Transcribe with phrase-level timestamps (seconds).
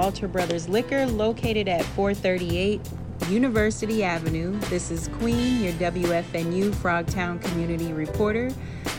[0.00, 2.80] Wolter Brothers Liquor, located at 438
[3.28, 4.58] University Avenue.
[4.70, 8.48] This is Queen, your WFNU Frogtown community reporter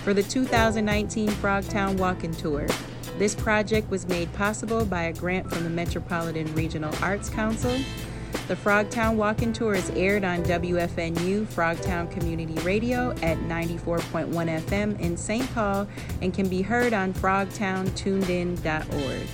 [0.03, 2.67] for the 2019 Frogtown Walking Tour.
[3.17, 7.75] This project was made possible by a grant from the Metropolitan Regional Arts Council.
[8.47, 15.17] The Frogtown Walking Tour is aired on WFNU Frogtown Community Radio at 94.1 FM in
[15.17, 15.51] St.
[15.55, 15.87] Paul
[16.21, 19.27] and can be heard on frogtowntunedin.org.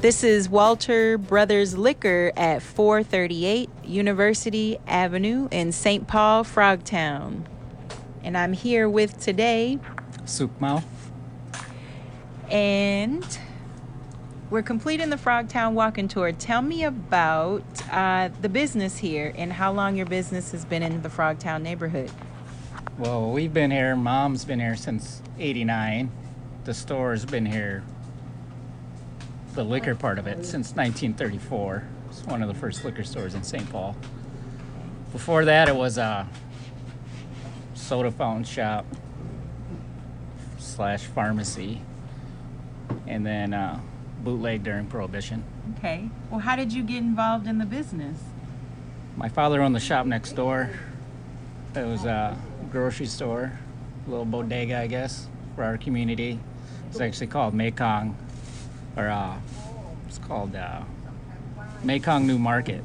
[0.00, 6.08] This is Wolter Brothers Liquor at 438 University Avenue in St.
[6.08, 7.42] Paul, Frogtown.
[8.24, 9.78] And I'm here with today.
[10.24, 10.86] Soup Mouth.
[12.50, 13.38] And
[14.48, 16.32] we're completing the Frogtown walking tour.
[16.32, 21.02] Tell me about uh, the business here and how long your business has been in
[21.02, 22.10] the Frogtown neighborhood.
[22.96, 23.94] Well, we've been here.
[23.96, 26.10] Mom's been here since '89.
[26.64, 27.84] The store's been here
[29.54, 31.84] the liquor part of it since 1934.
[32.08, 33.68] It's one of the first liquor stores in St.
[33.70, 33.96] Paul.
[35.12, 36.28] Before that, it was a
[37.74, 38.86] soda fountain shop
[40.58, 41.82] slash pharmacy,
[43.06, 43.80] and then uh,
[44.22, 45.42] bootleg during Prohibition.
[45.78, 46.08] Okay.
[46.30, 48.18] Well, how did you get involved in the business?
[49.16, 50.70] My father owned the shop next door.
[51.74, 52.38] It was a
[52.70, 53.52] grocery store,
[54.06, 56.38] a little bodega, I guess, for our community.
[56.88, 58.16] It's actually called Mekong
[58.96, 59.36] or uh,
[60.06, 60.82] it's called uh,
[61.82, 62.82] Mekong New Market.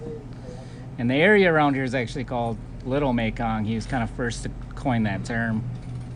[0.98, 3.66] And the area around here is actually called Little Mekong.
[3.66, 5.64] He was kind of first to coin that term,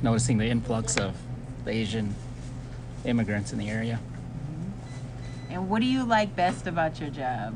[0.02, 1.16] noticing the influx of
[1.66, 2.16] the Asian
[3.06, 4.00] immigrants in the area.
[5.50, 7.56] And what do you like best about your job?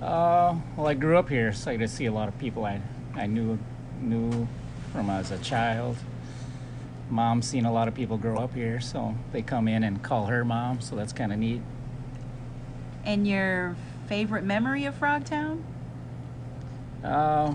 [0.00, 2.64] Uh, well, I grew up here, so I get to see a lot of people
[2.64, 2.80] I,
[3.14, 3.58] I knew
[4.00, 4.46] knew
[4.92, 5.96] from as a child.
[7.10, 10.26] Mom's seen a lot of people grow up here, so they come in and call
[10.26, 11.62] her mom, so that's kind of neat.
[13.04, 13.76] And your
[14.06, 15.62] favorite memory of Frogtown?
[17.02, 17.54] Uh,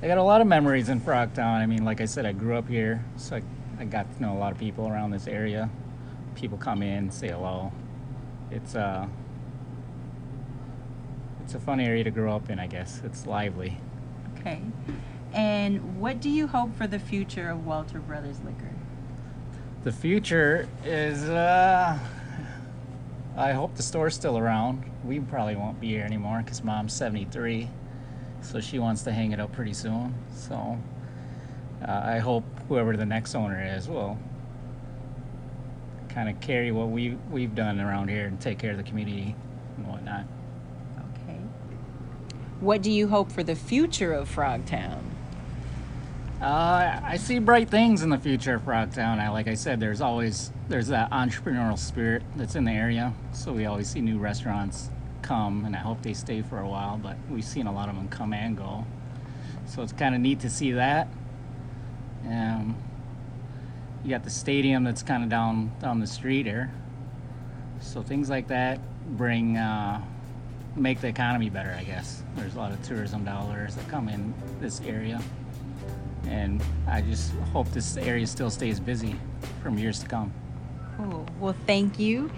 [0.00, 1.60] I got a lot of memories in Frogtown.
[1.60, 3.42] I mean, like I said, I grew up here, so I,
[3.80, 5.70] I got to know a lot of people around this area.
[6.34, 7.72] People come in, say hello.
[8.50, 9.08] It's uh,
[11.42, 13.00] it's a fun area to grow up in, I guess.
[13.04, 13.78] It's lively.
[14.38, 14.60] Okay.
[15.32, 18.72] And what do you hope for the future of Wolter Brothers Liquor?
[19.84, 21.98] The future is, uh,
[23.36, 24.90] I hope the store's still around.
[25.04, 27.68] We probably won't be here anymore because mom's 73,
[28.40, 30.14] so she wants to hang it up pretty soon.
[30.34, 30.78] So
[31.86, 34.18] uh, I hope whoever the next owner is will
[36.08, 39.36] kind of carry what we we've done around here and take care of the community
[39.76, 40.24] and whatnot.
[40.98, 41.38] Okay.
[42.60, 45.07] What do you hope for the future of Frogtown?
[46.40, 49.18] Uh, I see bright things in the future of Frogtown.
[49.18, 53.12] I, like I said, there's always there's that entrepreneurial spirit that's in the area.
[53.32, 54.88] So we always see new restaurants
[55.20, 56.96] come, and I hope they stay for a while.
[56.96, 58.86] But we've seen a lot of them come and go.
[59.66, 61.08] So it's kind of neat to see that.
[62.24, 62.76] Um,
[64.04, 66.70] you got the stadium that's kind of down down the street here.
[67.80, 68.78] So things like that
[69.16, 70.00] bring uh,
[70.76, 71.74] make the economy better.
[71.76, 75.20] I guess there's a lot of tourism dollars that come in this area
[76.26, 79.16] and I just hope this area still stays busy
[79.62, 80.32] from years to come.
[80.96, 81.26] Cool.
[81.38, 82.30] Well, thank you.